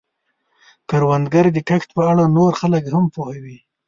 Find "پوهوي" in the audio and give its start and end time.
3.15-3.57